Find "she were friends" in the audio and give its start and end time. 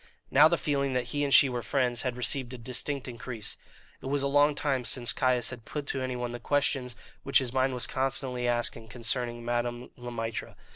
1.31-2.01